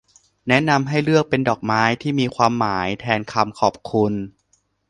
[0.47, 4.13] แนะนำให้เลือกเป็นดอกไม้ที่มีความหมายแทนคำขอบคุณ